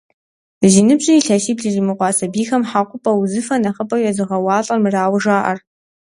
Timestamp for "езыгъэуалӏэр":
4.09-4.79